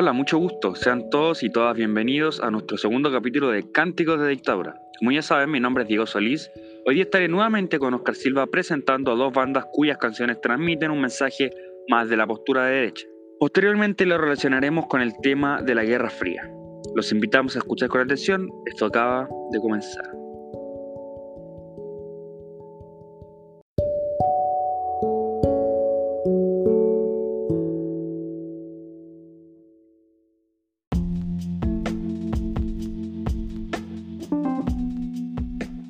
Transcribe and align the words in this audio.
Hola, 0.00 0.12
mucho 0.12 0.38
gusto. 0.38 0.76
Sean 0.76 1.10
todos 1.10 1.42
y 1.42 1.50
todas 1.50 1.76
bienvenidos 1.76 2.40
a 2.40 2.52
nuestro 2.52 2.78
segundo 2.78 3.10
capítulo 3.10 3.50
de 3.50 3.68
Cánticos 3.72 4.20
de 4.20 4.28
Dictadura. 4.28 4.80
Como 4.96 5.10
ya 5.10 5.22
saben, 5.22 5.50
mi 5.50 5.58
nombre 5.58 5.82
es 5.82 5.88
Diego 5.88 6.06
Solís. 6.06 6.52
Hoy 6.86 6.94
día 6.94 7.02
estaré 7.02 7.26
nuevamente 7.26 7.80
con 7.80 7.94
Oscar 7.94 8.14
Silva 8.14 8.46
presentando 8.46 9.10
a 9.10 9.16
dos 9.16 9.32
bandas 9.32 9.64
cuyas 9.72 9.98
canciones 9.98 10.40
transmiten 10.40 10.92
un 10.92 11.00
mensaje 11.00 11.50
más 11.88 12.08
de 12.08 12.16
la 12.16 12.28
postura 12.28 12.66
de 12.66 12.74
derecha. 12.76 13.08
Posteriormente 13.40 14.06
lo 14.06 14.18
relacionaremos 14.18 14.86
con 14.86 15.00
el 15.00 15.14
tema 15.20 15.62
de 15.62 15.74
la 15.74 15.82
Guerra 15.82 16.10
Fría. 16.10 16.48
Los 16.94 17.10
invitamos 17.10 17.56
a 17.56 17.58
escuchar 17.58 17.88
con 17.88 18.00
atención, 18.00 18.48
esto 18.66 18.86
acaba 18.86 19.28
de 19.50 19.58
comenzar. 19.58 20.17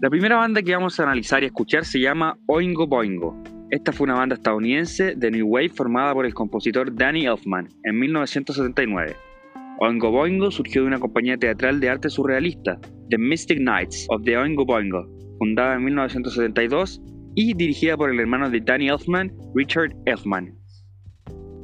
La 0.00 0.10
primera 0.10 0.36
banda 0.36 0.62
que 0.62 0.72
vamos 0.72 1.00
a 1.00 1.02
analizar 1.02 1.42
y 1.42 1.46
escuchar 1.46 1.84
se 1.84 1.98
llama 1.98 2.38
Oingo 2.46 2.86
Boingo. 2.86 3.36
Esta 3.68 3.90
fue 3.90 4.04
una 4.04 4.14
banda 4.14 4.36
estadounidense 4.36 5.16
de 5.16 5.30
New 5.32 5.48
Wave 5.48 5.70
formada 5.70 6.14
por 6.14 6.24
el 6.24 6.34
compositor 6.34 6.94
Danny 6.94 7.26
Elfman 7.26 7.68
en 7.82 7.98
1979. 7.98 9.16
Oingo 9.80 10.12
Boingo 10.12 10.52
surgió 10.52 10.82
de 10.82 10.86
una 10.86 11.00
compañía 11.00 11.36
teatral 11.36 11.80
de 11.80 11.88
arte 11.88 12.10
surrealista, 12.10 12.78
The 13.10 13.18
Mystic 13.18 13.58
Knights 13.58 14.06
of 14.10 14.22
the 14.22 14.36
Oingo 14.36 14.64
Boingo, 14.64 15.04
fundada 15.40 15.74
en 15.74 15.84
1972 15.86 17.02
y 17.34 17.54
dirigida 17.54 17.96
por 17.96 18.10
el 18.10 18.20
hermano 18.20 18.50
de 18.50 18.60
Danny 18.60 18.90
Elfman, 18.90 19.32
Richard 19.56 19.96
Elfman. 20.06 20.54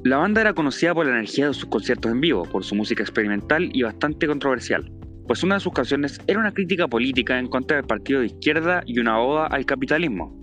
La 0.02 0.16
banda 0.16 0.40
era 0.40 0.54
conocida 0.54 0.92
por 0.92 1.06
la 1.06 1.12
energía 1.12 1.46
de 1.46 1.54
sus 1.54 1.66
conciertos 1.66 2.10
en 2.10 2.20
vivo, 2.20 2.42
por 2.42 2.64
su 2.64 2.74
música 2.74 3.04
experimental 3.04 3.70
y 3.72 3.84
bastante 3.84 4.26
controversial 4.26 4.90
pues 5.26 5.42
una 5.42 5.56
de 5.56 5.60
sus 5.60 5.72
canciones 5.72 6.20
era 6.26 6.38
una 6.38 6.52
crítica 6.52 6.88
política 6.88 7.38
en 7.38 7.48
contra 7.48 7.76
del 7.76 7.86
partido 7.86 8.20
de 8.20 8.26
izquierda 8.26 8.82
y 8.86 8.98
una 8.98 9.20
oda 9.20 9.46
al 9.46 9.64
capitalismo. 9.64 10.38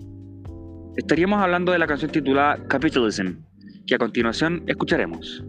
Estaríamos 0.97 1.41
hablando 1.41 1.71
de 1.71 1.79
la 1.79 1.87
canción 1.87 2.11
titulada 2.11 2.67
Capitalism, 2.67 3.33
que 3.85 3.95
a 3.95 3.97
continuación 3.97 4.63
escucharemos. 4.67 5.43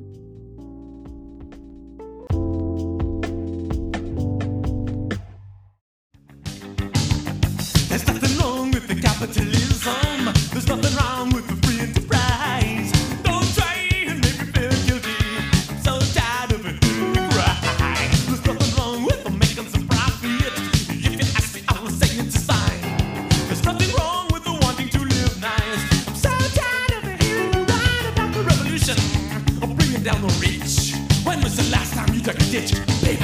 down 30.02 30.20
the 30.20 30.28
reach. 30.40 30.94
When 31.24 31.40
was 31.42 31.56
the 31.56 31.70
last 31.70 31.94
time 31.94 32.12
you 32.12 32.20
dug 32.20 32.34
a 32.34 32.44
ditch, 32.50 32.74
baby? 33.02 33.21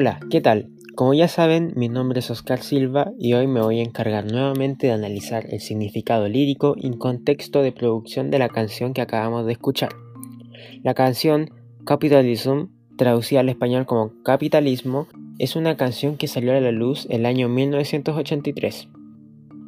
Hola, 0.00 0.20
¿qué 0.30 0.40
tal? 0.40 0.70
Como 0.94 1.12
ya 1.12 1.26
saben, 1.26 1.72
mi 1.74 1.88
nombre 1.88 2.20
es 2.20 2.30
Oscar 2.30 2.60
Silva 2.60 3.10
y 3.18 3.32
hoy 3.32 3.48
me 3.48 3.60
voy 3.60 3.80
a 3.80 3.82
encargar 3.82 4.30
nuevamente 4.30 4.86
de 4.86 4.92
analizar 4.92 5.52
el 5.52 5.58
significado 5.58 6.28
lírico 6.28 6.76
y 6.78 6.96
contexto 6.98 7.62
de 7.62 7.72
producción 7.72 8.30
de 8.30 8.38
la 8.38 8.48
canción 8.48 8.94
que 8.94 9.00
acabamos 9.00 9.44
de 9.44 9.54
escuchar. 9.54 9.88
La 10.84 10.94
canción 10.94 11.50
Capitalism, 11.84 12.66
traducida 12.96 13.40
al 13.40 13.48
español 13.48 13.86
como 13.86 14.12
Capitalismo, 14.22 15.08
es 15.40 15.56
una 15.56 15.76
canción 15.76 16.16
que 16.16 16.28
salió 16.28 16.56
a 16.56 16.60
la 16.60 16.70
luz 16.70 17.08
el 17.10 17.26
año 17.26 17.48
1983. 17.48 18.88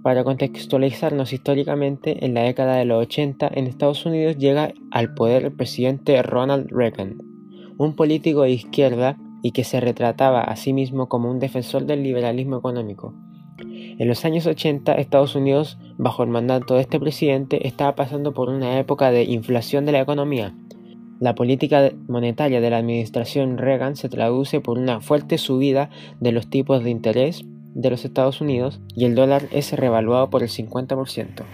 Para 0.05 0.23
contextualizarnos 0.23 1.33
históricamente, 1.33 2.25
en 2.25 2.35
la 2.35 2.43
década 2.43 2.77
de 2.77 2.85
los 2.85 3.03
80 3.03 3.51
en 3.53 3.67
Estados 3.67 4.07
Unidos 4.07 4.39
llega 4.39 4.75
al 4.93 5.13
poder 5.13 5.47
el 5.47 5.53
presidente 5.57 6.23
Ronald 6.23 6.69
Reagan, 6.71 7.19
un 7.79 7.97
político 7.97 8.43
de 8.43 8.51
izquierda 8.51 9.17
y 9.43 9.53
que 9.53 9.65
se 9.65 9.81
retrataba 9.81 10.43
a 10.43 10.57
sí 10.57 10.73
mismo 10.73 11.09
como 11.09 11.31
un 11.31 11.39
defensor 11.39 11.87
del 11.87 12.03
liberalismo 12.03 12.57
económico. 12.57 13.15
En 13.59 14.09
los 14.09 14.25
años 14.25 14.47
80, 14.47 14.95
Estados 14.95 15.35
Unidos, 15.35 15.79
bajo 15.99 16.23
el 16.23 16.31
mandato 16.31 16.75
de 16.75 16.81
este 16.83 16.99
presidente, 16.99 17.67
estaba 17.67 17.95
pasando 17.95 18.33
por 18.33 18.49
una 18.49 18.79
época 18.79 19.11
de 19.11 19.25
inflación 19.25 19.85
de 19.85 19.93
la 19.93 20.01
economía. 20.01 20.55
La 21.21 21.35
política 21.35 21.93
monetaria 22.09 22.63
de 22.63 22.71
la 22.71 22.79
administración 22.79 23.59
Reagan 23.59 23.97
se 23.97 24.09
traduce 24.09 24.61
por 24.61 24.79
una 24.79 25.03
fuerte 25.03 25.37
subida 25.37 25.91
de 26.19 26.33
los 26.33 26.49
tipos 26.49 26.83
de 26.83 26.91
interés 26.91 27.45
de 27.75 27.91
los 27.91 28.05
Estados 28.05 28.41
Unidos 28.41 28.81
y 28.97 29.05
el 29.05 29.15
dólar 29.15 29.43
es 29.53 29.73
revaluado 29.73 30.31
por 30.31 30.43
el 30.43 30.49
50%. 30.49 31.45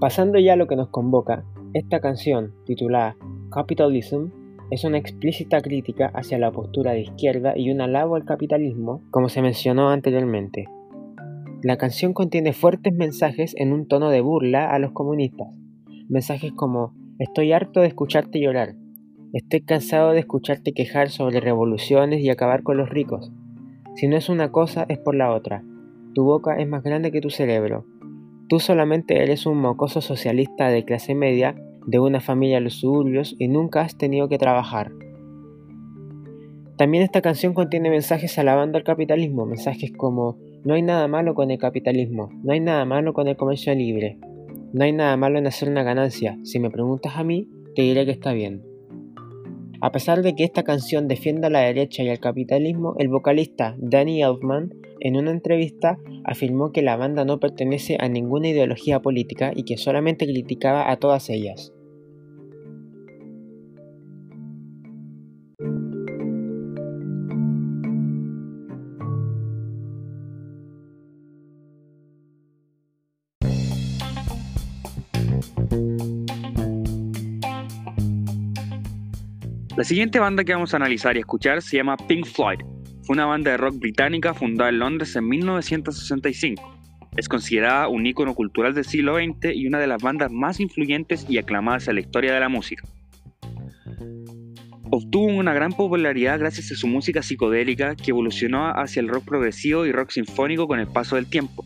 Pasando 0.00 0.38
ya 0.38 0.54
a 0.54 0.56
lo 0.56 0.66
que 0.66 0.76
nos 0.76 0.88
convoca, 0.88 1.44
esta 1.74 2.00
canción 2.00 2.54
titulada 2.66 3.16
Capitalism 3.52 4.30
es 4.70 4.84
una 4.84 4.98
explícita 4.98 5.60
crítica 5.60 6.10
hacia 6.14 6.38
la 6.38 6.52
postura 6.52 6.92
de 6.92 7.00
izquierda 7.00 7.56
y 7.56 7.70
un 7.70 7.80
alabo 7.80 8.16
al 8.16 8.24
capitalismo, 8.24 9.02
como 9.10 9.28
se 9.28 9.42
mencionó 9.42 9.90
anteriormente. 9.90 10.66
La 11.62 11.76
canción 11.76 12.14
contiene 12.14 12.52
fuertes 12.52 12.94
mensajes 12.94 13.54
en 13.56 13.72
un 13.72 13.86
tono 13.86 14.10
de 14.10 14.20
burla 14.20 14.70
a 14.70 14.78
los 14.78 14.92
comunistas. 14.92 15.48
Mensajes 16.08 16.52
como 16.52 16.94
Estoy 17.20 17.52
harto 17.52 17.80
de 17.80 17.86
escucharte 17.86 18.40
llorar. 18.40 18.76
Estoy 19.34 19.60
cansado 19.60 20.12
de 20.12 20.20
escucharte 20.20 20.72
quejar 20.72 21.10
sobre 21.10 21.40
revoluciones 21.40 22.24
y 22.24 22.30
acabar 22.30 22.62
con 22.62 22.78
los 22.78 22.88
ricos. 22.88 23.30
Si 23.94 24.08
no 24.08 24.16
es 24.16 24.30
una 24.30 24.50
cosa, 24.52 24.86
es 24.88 24.98
por 24.98 25.14
la 25.14 25.34
otra. 25.34 25.62
Tu 26.14 26.24
boca 26.24 26.56
es 26.56 26.66
más 26.66 26.82
grande 26.82 27.12
que 27.12 27.20
tu 27.20 27.28
cerebro. 27.28 27.84
Tú 28.48 28.58
solamente 28.58 29.22
eres 29.22 29.44
un 29.44 29.58
mocoso 29.58 30.00
socialista 30.00 30.70
de 30.70 30.86
clase 30.86 31.14
media 31.14 31.56
de 31.86 31.98
una 31.98 32.20
familia 32.20 32.56
de 32.56 32.62
los 32.62 32.74
suburbios 32.74 33.36
y 33.38 33.48
nunca 33.48 33.82
has 33.82 33.96
tenido 33.96 34.28
que 34.28 34.38
trabajar. 34.38 34.92
También 36.76 37.04
esta 37.04 37.20
canción 37.20 37.52
contiene 37.52 37.90
mensajes 37.90 38.38
alabando 38.38 38.78
al 38.78 38.84
capitalismo, 38.84 39.44
mensajes 39.44 39.92
como 39.92 40.38
no 40.64 40.74
hay 40.74 40.82
nada 40.82 41.08
malo 41.08 41.34
con 41.34 41.50
el 41.50 41.58
capitalismo, 41.58 42.30
no 42.42 42.52
hay 42.52 42.60
nada 42.60 42.84
malo 42.84 43.12
con 43.12 43.28
el 43.28 43.36
comercio 43.36 43.74
libre, 43.74 44.18
no 44.72 44.84
hay 44.84 44.92
nada 44.92 45.16
malo 45.16 45.38
en 45.38 45.46
hacer 45.46 45.68
una 45.68 45.82
ganancia, 45.82 46.38
si 46.42 46.58
me 46.58 46.70
preguntas 46.70 47.12
a 47.16 47.24
mí, 47.24 47.48
te 47.74 47.82
diré 47.82 48.06
que 48.06 48.12
está 48.12 48.32
bien. 48.32 48.62
A 49.82 49.92
pesar 49.92 50.22
de 50.22 50.34
que 50.34 50.44
esta 50.44 50.62
canción 50.62 51.08
defienda 51.08 51.48
a 51.48 51.50
la 51.50 51.60
derecha 51.60 52.02
y 52.02 52.08
al 52.08 52.18
capitalismo, 52.18 52.94
el 52.98 53.08
vocalista 53.08 53.76
Danny 53.78 54.22
Elfman 54.22 54.74
en 55.00 55.16
una 55.16 55.30
entrevista 55.30 55.98
afirmó 56.24 56.72
que 56.72 56.82
la 56.82 56.96
banda 56.96 57.24
no 57.24 57.40
pertenece 57.40 57.96
a 57.98 58.08
ninguna 58.08 58.48
ideología 58.48 59.00
política 59.00 59.52
y 59.54 59.64
que 59.64 59.76
solamente 59.76 60.26
criticaba 60.26 60.90
a 60.90 60.96
todas 60.96 61.30
ellas. 61.30 61.72
La 79.80 79.84
siguiente 79.84 80.18
banda 80.18 80.44
que 80.44 80.52
vamos 80.52 80.74
a 80.74 80.76
analizar 80.76 81.16
y 81.16 81.20
escuchar 81.20 81.62
se 81.62 81.78
llama 81.78 81.96
Pink 81.96 82.26
Floyd. 82.26 82.69
Una 83.10 83.26
banda 83.26 83.50
de 83.50 83.56
rock 83.56 83.76
británica 83.76 84.34
fundada 84.34 84.70
en 84.70 84.78
Londres 84.78 85.16
en 85.16 85.26
1965. 85.26 86.62
Es 87.16 87.28
considerada 87.28 87.88
un 87.88 88.06
ícono 88.06 88.36
cultural 88.36 88.72
del 88.72 88.84
siglo 88.84 89.16
XX 89.16 89.52
y 89.52 89.66
una 89.66 89.80
de 89.80 89.88
las 89.88 90.00
bandas 90.00 90.30
más 90.30 90.60
influyentes 90.60 91.26
y 91.28 91.38
aclamadas 91.38 91.88
en 91.88 91.96
la 91.96 92.02
historia 92.02 92.32
de 92.32 92.38
la 92.38 92.48
música. 92.48 92.84
Obtuvo 94.92 95.26
una 95.26 95.52
gran 95.52 95.72
popularidad 95.72 96.38
gracias 96.38 96.70
a 96.70 96.76
su 96.76 96.86
música 96.86 97.20
psicodélica 97.20 97.96
que 97.96 98.12
evolucionó 98.12 98.68
hacia 98.68 99.00
el 99.00 99.08
rock 99.08 99.24
progresivo 99.24 99.86
y 99.86 99.90
rock 99.90 100.10
sinfónico 100.10 100.68
con 100.68 100.78
el 100.78 100.86
paso 100.86 101.16
del 101.16 101.26
tiempo. 101.26 101.64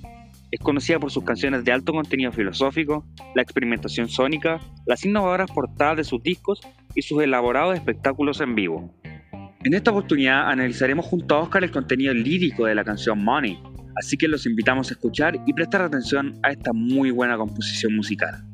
Es 0.50 0.60
conocida 0.60 0.98
por 0.98 1.10
sus 1.10 1.24
canciones 1.24 1.62
de 1.62 1.72
alto 1.72 1.92
contenido 1.92 2.32
filosófico, 2.32 3.04
la 3.34 3.42
experimentación 3.42 4.08
sónica, 4.08 4.60
las 4.86 5.04
innovadoras 5.04 5.50
portadas 5.50 5.98
de 5.98 6.04
sus 6.04 6.22
discos 6.22 6.62
y 6.94 7.02
sus 7.02 7.22
elaborados 7.22 7.74
espectáculos 7.74 8.40
en 8.40 8.54
vivo. 8.54 8.94
En 9.64 9.72
esta 9.72 9.92
oportunidad 9.92 10.50
analizaremos 10.50 11.06
junto 11.06 11.34
a 11.34 11.40
Oscar 11.40 11.64
el 11.64 11.70
contenido 11.70 12.12
lírico 12.12 12.66
de 12.66 12.74
la 12.74 12.84
canción 12.84 13.24
Money, 13.24 13.58
así 13.96 14.18
que 14.18 14.28
los 14.28 14.44
invitamos 14.44 14.90
a 14.90 14.94
escuchar 14.94 15.36
y 15.46 15.54
prestar 15.54 15.80
atención 15.80 16.38
a 16.42 16.50
esta 16.50 16.74
muy 16.74 17.10
buena 17.10 17.38
composición 17.38 17.96
musical. 17.96 18.44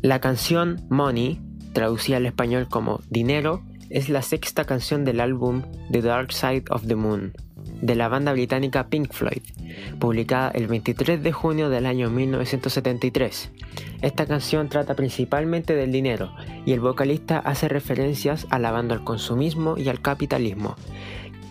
La 0.00 0.20
canción 0.22 0.86
Money 0.88 1.38
traducida 1.74 2.16
al 2.16 2.24
español 2.24 2.66
como 2.70 3.02
Dinero, 3.10 3.62
es 3.90 4.08
la 4.08 4.22
sexta 4.22 4.64
canción 4.64 5.04
del 5.04 5.20
álbum 5.20 5.62
The 5.90 6.00
Dark 6.00 6.32
Side 6.32 6.64
of 6.70 6.86
the 6.86 6.94
Moon, 6.94 7.34
de 7.80 7.94
la 7.94 8.08
banda 8.08 8.32
británica 8.32 8.88
Pink 8.88 9.12
Floyd, 9.12 9.42
publicada 9.98 10.50
el 10.50 10.66
23 10.66 11.22
de 11.22 11.32
junio 11.32 11.68
del 11.70 11.86
año 11.86 12.10
1973. 12.10 13.50
Esta 14.02 14.26
canción 14.26 14.68
trata 14.68 14.94
principalmente 14.94 15.74
del 15.74 15.92
dinero 15.92 16.34
y 16.66 16.72
el 16.72 16.80
vocalista 16.80 17.38
hace 17.38 17.68
referencias 17.68 18.46
alabando 18.50 18.94
al 18.94 19.04
consumismo 19.04 19.76
y 19.78 19.88
al 19.88 20.00
capitalismo. 20.00 20.76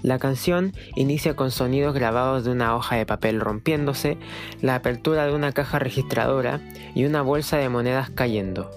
La 0.03 0.19
canción 0.19 0.73
inicia 0.95 1.35
con 1.35 1.49
sonidos 1.49 1.93
grabados 1.93 2.43
de 2.43 2.51
una 2.51 2.75
hoja 2.75 2.97
de 2.97 3.05
papel 3.05 3.39
rompiéndose, 3.39 4.17
la 4.61 4.75
apertura 4.75 5.25
de 5.25 5.33
una 5.33 5.53
caja 5.53 5.79
registradora 5.79 6.59
y 6.93 7.05
una 7.05 7.21
bolsa 7.21 7.57
de 7.57 7.69
monedas 7.69 8.09
cayendo. 8.09 8.69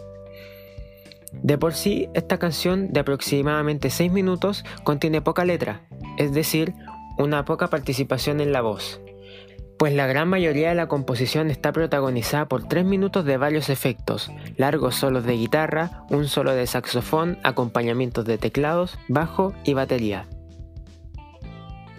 De 1.42 1.58
por 1.58 1.74
sí, 1.74 2.08
esta 2.14 2.38
canción 2.38 2.92
de 2.92 3.00
aproximadamente 3.00 3.90
6 3.90 4.12
minutos 4.12 4.64
contiene 4.84 5.20
poca 5.20 5.44
letra, 5.44 5.82
es 6.16 6.32
decir, 6.32 6.74
una 7.18 7.44
poca 7.44 7.68
participación 7.68 8.40
en 8.40 8.52
la 8.52 8.60
voz, 8.60 9.00
pues 9.78 9.94
la 9.94 10.06
gran 10.06 10.28
mayoría 10.28 10.70
de 10.70 10.74
la 10.74 10.88
composición 10.88 11.50
está 11.50 11.72
protagonizada 11.72 12.46
por 12.48 12.66
3 12.66 12.84
minutos 12.84 13.24
de 13.24 13.36
varios 13.36 13.68
efectos, 13.68 14.30
largos 14.56 14.94
solos 14.96 15.24
de 15.24 15.34
guitarra, 15.34 16.04
un 16.08 16.28
solo 16.28 16.52
de 16.52 16.66
saxofón, 16.66 17.38
acompañamientos 17.42 18.24
de 18.24 18.38
teclados, 18.38 18.98
bajo 19.08 19.52
y 19.64 19.74
batería. 19.74 20.26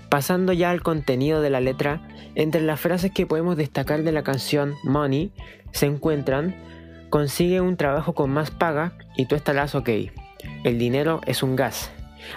Pasando 0.10 0.54
ya 0.54 0.72
al 0.72 0.82
contenido 0.82 1.42
de 1.42 1.50
la 1.50 1.60
letra, 1.60 2.08
entre 2.36 2.62
las 2.62 2.80
frases 2.80 3.12
que 3.12 3.26
podemos 3.26 3.58
destacar 3.58 4.04
de 4.04 4.12
la 4.12 4.24
canción 4.24 4.76
Money 4.84 5.32
se 5.72 5.86
encuentran 5.86 6.56
Consigue 7.10 7.62
un 7.62 7.78
trabajo 7.78 8.14
con 8.14 8.30
más 8.32 8.52
paga 8.52 8.94
y 9.16 9.28
tú 9.28 9.36
estarás 9.36 9.76
ok. 9.76 9.90
El 10.64 10.78
dinero 10.78 11.22
es 11.26 11.42
un 11.42 11.56
gas. 11.56 11.90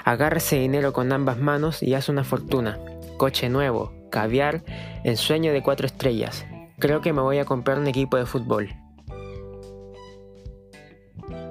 Agarra 0.04 0.38
ese 0.38 0.56
dinero 0.56 0.92
con 0.92 1.12
ambas 1.12 1.38
manos 1.38 1.82
y 1.82 1.94
haz 1.94 2.08
una 2.08 2.24
fortuna. 2.24 2.78
Coche 3.16 3.48
nuevo, 3.48 3.92
caviar, 4.10 4.62
ensueño 5.04 5.52
de 5.52 5.62
cuatro 5.62 5.86
estrellas. 5.86 6.46
Creo 6.78 7.00
que 7.00 7.12
me 7.12 7.22
voy 7.22 7.38
a 7.38 7.44
comprar 7.44 7.78
un 7.78 7.86
equipo 7.86 8.16
de 8.16 8.26
fútbol. 8.26 8.79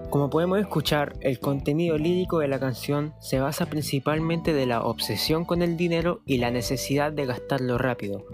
Como 0.09 0.31
podemos 0.31 0.57
escuchar, 0.57 1.13
el 1.21 1.39
contenido 1.39 1.95
lírico 2.00 2.39
de 2.39 2.47
la 2.47 2.59
canción 2.59 3.13
se 3.19 3.39
basa 3.39 3.67
principalmente 3.67 4.53
de 4.53 4.65
la 4.65 4.81
obsesión 4.81 5.45
con 5.45 5.61
el 5.61 5.77
dinero 5.77 6.21
y 6.25 6.39
la 6.39 6.50
necesidad 6.50 7.11
de 7.11 7.27
gastarlo 7.27 7.77
rápido. 7.77 8.25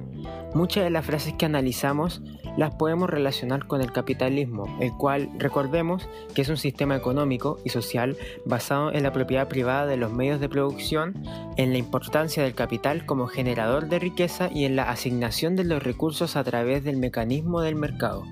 Muchas 0.54 0.86
de 0.86 0.90
las 0.90 1.06
frases 1.06 1.34
que 1.34 1.46
analizamos 1.46 2.22
las 2.56 2.74
podemos 2.76 3.10
relacionar 3.10 3.68
con 3.68 3.82
el 3.82 3.92
capitalismo, 3.92 4.78
el 4.80 4.94
cual 4.94 5.30
recordemos 5.38 6.08
que 6.34 6.44
es 6.44 6.50
un 6.50 6.56
sistema 6.56 6.96
económico 6.96 7.60
y 7.66 7.70
social 7.72 8.16
basado 8.46 8.94
en 8.94 9.04
la 9.04 9.12
propiedad 9.12 9.50
privada 9.50 9.86
de 9.86 9.98
los 9.98 10.14
medios 10.14 10.40
de 10.40 10.48
producción, 10.48 11.24
en 11.58 11.74
la 11.74 11.78
importancia 11.78 12.42
del 12.42 12.56
capital 12.56 13.06
como 13.06 13.28
generador 13.28 13.90
de 13.90 14.00
riqueza 14.00 14.50
y 14.50 14.64
en 14.64 14.78
la 14.78 14.90
asignación 14.90 15.58
de 15.58 15.66
los 15.66 15.84
recursos 15.84 16.38
a 16.38 16.44
través 16.46 16.86
del 16.86 16.96
mecanismo 16.96 17.60
del 17.60 17.76
mercado. 17.76 18.24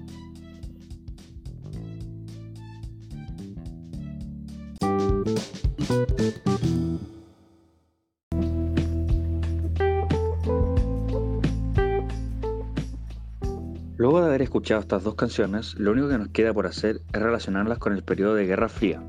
Luego 13.95 14.19
de 14.19 14.27
haber 14.27 14.41
escuchado 14.41 14.81
estas 14.81 15.03
dos 15.03 15.15
canciones, 15.15 15.75
lo 15.75 15.91
único 15.91 16.09
que 16.09 16.17
nos 16.17 16.27
queda 16.29 16.53
por 16.53 16.67
hacer 16.67 17.01
es 17.13 17.21
relacionarlas 17.21 17.77
con 17.77 17.93
el 17.93 18.03
periodo 18.03 18.35
de 18.35 18.45
Guerra 18.45 18.67
Fría. 18.67 19.01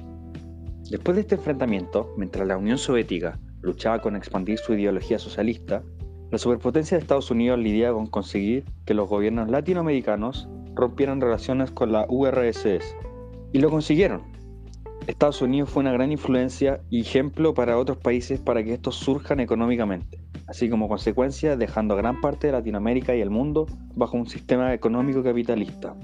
Después 0.88 1.16
de 1.16 1.22
este 1.22 1.34
enfrentamiento, 1.34 2.14
mientras 2.16 2.46
la 2.46 2.56
Unión 2.56 2.78
Soviética 2.78 3.40
luchaba 3.60 4.00
con 4.00 4.14
expandir 4.14 4.58
su 4.58 4.74
ideología 4.74 5.18
socialista, 5.18 5.82
la 6.30 6.38
superpotencia 6.38 6.96
de 6.96 7.02
Estados 7.02 7.30
Unidos 7.30 7.58
lidiaba 7.58 7.96
con 7.96 8.06
conseguir 8.06 8.64
que 8.84 8.94
los 8.94 9.08
gobiernos 9.08 9.50
latinoamericanos 9.50 10.48
rompieran 10.74 11.20
relaciones 11.20 11.70
con 11.70 11.90
la 11.90 12.06
URSS. 12.08 12.94
Y 13.52 13.58
lo 13.58 13.70
consiguieron. 13.70 14.33
Estados 15.06 15.42
Unidos 15.42 15.70
fue 15.70 15.82
una 15.82 15.92
gran 15.92 16.12
influencia 16.12 16.80
y 16.90 17.00
ejemplo 17.00 17.54
para 17.54 17.78
otros 17.78 17.98
países 17.98 18.40
para 18.40 18.62
que 18.64 18.74
estos 18.74 18.96
surjan 18.96 19.40
económicamente 19.40 20.24
así 20.46 20.68
como 20.68 20.88
consecuencia 20.88 21.56
dejando 21.56 21.94
a 21.94 21.96
gran 21.96 22.20
parte 22.20 22.48
de 22.48 22.52
Latinoamérica 22.52 23.14
y 23.14 23.20
el 23.20 23.30
mundo 23.30 23.66
bajo 23.94 24.16
un 24.16 24.26
sistema 24.26 24.74
económico 24.74 25.22
capitalista. 25.22 25.94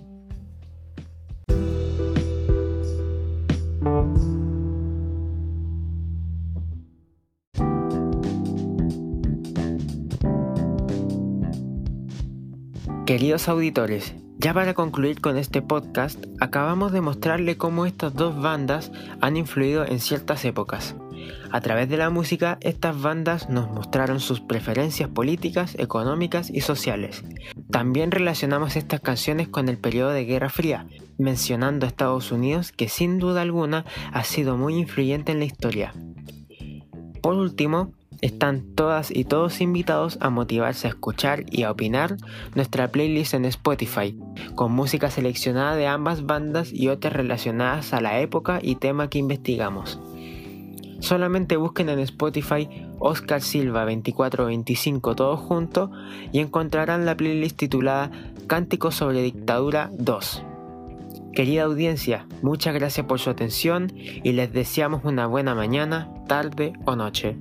Queridos 13.07 13.49
auditores, 13.49 14.15
ya 14.41 14.55
para 14.55 14.73
concluir 14.73 15.21
con 15.21 15.37
este 15.37 15.61
podcast, 15.61 16.25
acabamos 16.41 16.93
de 16.93 17.03
mostrarle 17.03 17.59
cómo 17.59 17.85
estas 17.85 18.15
dos 18.15 18.41
bandas 18.41 18.91
han 19.21 19.37
influido 19.37 19.85
en 19.87 20.01
ciertas 20.01 20.47
épocas. 20.47 20.97
A 21.53 21.61
través 21.61 21.91
de 21.91 21.99
la 21.99 22.09
música, 22.09 22.57
estas 22.63 22.99
bandas 23.03 23.51
nos 23.51 23.71
mostraron 23.71 24.19
sus 24.19 24.41
preferencias 24.41 25.11
políticas, 25.11 25.75
económicas 25.79 26.49
y 26.49 26.63
sociales. 26.63 27.23
También 27.71 28.11
relacionamos 28.11 28.77
estas 28.77 29.01
canciones 29.01 29.47
con 29.49 29.69
el 29.69 29.77
periodo 29.77 30.11
de 30.11 30.25
Guerra 30.25 30.49
Fría, 30.49 30.87
mencionando 31.19 31.85
a 31.85 31.91
Estados 31.91 32.33
Unidos 32.33 32.73
que 32.73 32.89
sin 32.89 33.19
duda 33.19 33.43
alguna 33.43 33.85
ha 34.11 34.25
sido 34.25 34.57
muy 34.57 34.75
influyente 34.77 35.33
en 35.33 35.41
la 35.41 35.45
historia. 35.45 35.93
Por 37.21 37.35
último, 37.35 37.93
están 38.21 38.63
todas 38.75 39.11
y 39.11 39.25
todos 39.25 39.61
invitados 39.61 40.19
a 40.21 40.31
motivarse 40.31 40.87
a 40.87 40.91
escuchar 40.91 41.45
y 41.51 41.63
a 41.63 41.71
opinar 41.71 42.17
nuestra 42.55 42.89
playlist 42.89 43.35
en 43.35 43.45
Spotify, 43.47 44.19
con 44.55 44.73
música 44.73 45.11
seleccionada 45.11 45.77
de 45.77 45.87
ambas 45.87 46.27
bandas 46.27 46.73
y 46.73 46.89
otras 46.89 47.15
relacionadas 47.15 47.93
a 47.93 48.01
la 48.01 48.21
época 48.21 48.59
y 48.63 48.77
tema 48.77 49.09
que 49.09 49.19
investigamos. 49.19 49.99
Solamente 51.01 51.57
busquen 51.57 51.89
en 51.89 51.99
Spotify 52.01 52.69
Oscar 52.99 53.41
Silva 53.41 53.81
2425 53.87 55.17
todo 55.17 55.37
junto 55.39 55.91
y 56.31 56.41
encontrarán 56.41 57.07
la 57.07 57.17
playlist 57.17 57.57
titulada 57.57 58.11
Cánticos 58.47 58.97
sobre 58.97 59.23
Dictadura 59.23 59.91
2. 59.99 60.43
Querida 61.33 61.63
audiencia, 61.63 62.27
muchas 62.43 62.75
gracias 62.75 63.07
por 63.07 63.19
su 63.19 63.31
atención 63.31 63.91
y 63.97 64.33
les 64.33 64.53
deseamos 64.53 65.05
una 65.05 65.27
buena 65.27 65.55
mañana, 65.55 66.13
tarde 66.27 66.75
o 66.85 66.97
noche. 66.97 67.37